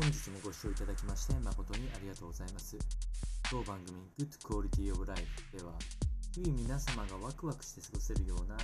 [0.00, 2.74] 本日もご視聴いただきまして誠にありがとうございます。
[3.50, 5.20] 当番組 Good Quality of Life
[5.52, 5.76] では、
[6.32, 8.56] 日々皆様がワクワクして過ごせるような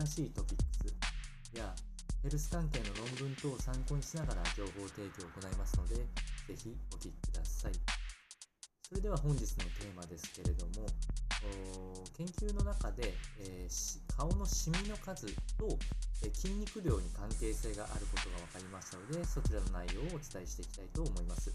[0.00, 1.74] 新しいトピックスや
[2.22, 5.96] ヘルス関係の論文等を参考にしながら情報提供を行いますので、
[6.48, 7.72] ぜひお聞きください。
[8.88, 10.88] それでは本日のテーマですけれども、
[12.16, 15.26] 研究の中で、えー、顔のシミの数
[15.58, 15.66] と、
[16.22, 21.52] えー、筋肉量に関係性があることが分かりましたので、そちらの内容をお伝えしていきたいと思います。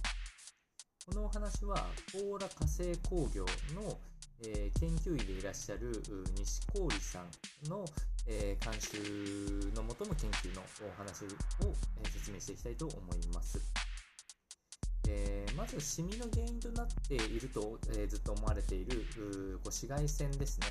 [1.05, 3.97] このお話は、ーラ火星工業の、
[4.45, 6.03] えー、研究員でいらっしゃる
[6.35, 7.85] 西郡さんの、
[8.29, 11.27] え監修のもとの研究のお話を、
[12.03, 13.86] え説明していきたいと思います。
[15.67, 20.67] ずシミの原因となっていると、えー、ずっと思われているこう紫外線ですね。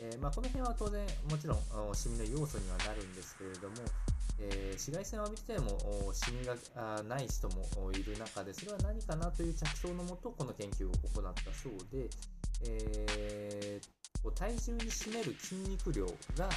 [0.00, 3.76] えー、まあ、この辺は当然もちろんシミの要素にはなるんですけれども、
[4.40, 12.08] え紫外線を浴びててもシミがない人もいる中でそれは何かなという着想のもとこの研究を行ったそうで、
[12.66, 13.80] え
[14.22, 16.48] こう体重に占める筋肉量が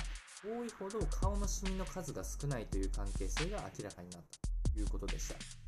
[0.43, 5.64] 多いほど顔のシミの数が少ないという関係性が明らかになったということでした。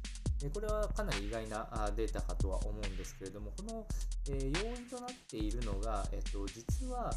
[0.50, 3.86] これはかなり意外なデータかとは思うんですけれども、この
[4.28, 4.52] 要因
[4.90, 7.14] となっているのが、えっと、実は、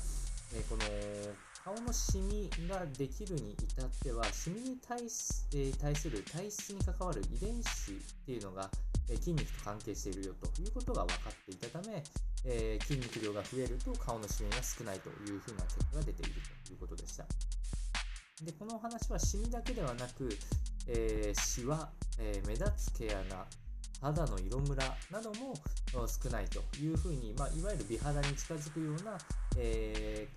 [0.69, 0.83] この
[1.65, 5.47] 顔のシミができるに至っては、シミに対す
[5.81, 7.95] 対する体質に関わる遺伝子っ
[8.27, 8.71] ていうのが
[9.09, 12.03] 筋肉と関係しているよということが分かっていたため、
[12.45, 16.33] え筋肉量が増えると顔のシミが少ないというふうな結果が出ている
[16.67, 17.25] ということでした。
[18.45, 20.31] でこのお話はシミだけではなく、
[20.89, 23.47] えー、シワ、えー、目立つ毛穴、
[24.01, 25.55] 肌の色ムラなども
[25.93, 29.19] 少ないというふうに、まあ、いわゆる美肌に近づくような、
[29.57, 30.29] え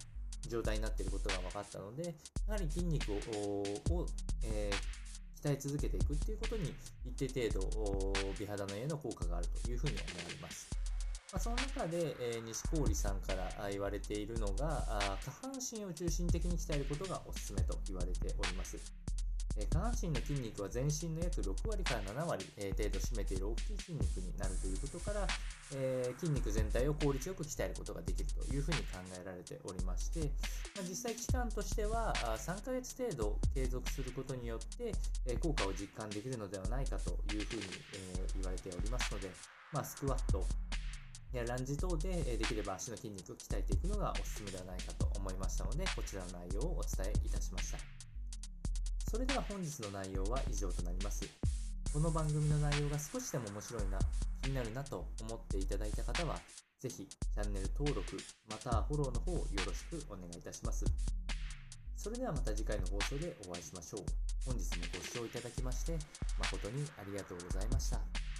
[0.43, 2.15] ー、状態になっていることが分かったので、
[2.47, 3.17] やはり筋肉を、
[4.43, 6.73] えー、鍛え続けていくっていうことに
[7.05, 10.67] 一定程度美肌のへの効果があるというふうに思われます。
[11.31, 18.77] まあ、その中で、えー、西郡さんから言われているのが下半身を中心的に鍛えることがおすすめと言われております。
[19.58, 25.28] え下半身の筋肉は全身の約6割から7割、え程度占めている大きい筋肉になるということから、
[25.75, 30.31] え、筋肉全体を効率よく鍛えることができるというふうに考えられておりまして、
[30.75, 34.94] ま、実際期間としては3ヶ月程度継続することによって、
[35.25, 37.62] え効果を実感できるのではないかというふうに、
[37.94, 39.30] え、言われておりますので、
[39.72, 40.46] まあ、スクワット
[41.34, 48.12] やランジ等でできれば足の筋肉を鍛えていくのがおすすめではないかと思いましたのでこちらの内容をお伝えいたしました。
[49.13, 51.24] それでは本日の内容は以上となります。
[51.94, 54.00] この番組の内容が少しでも面白いな、
[54.41, 56.35] 気になるなと思っていただいた方は、
[56.79, 58.18] ぜひチャンネル登録、
[58.50, 60.84] またはフォローの方よろしくお願いいたします。
[61.96, 64.02] それではまた次回の放送でお会いしましょう。
[64.47, 65.96] 本日もご視聴いただきまして、
[66.40, 68.32] 誠にありがとうございました。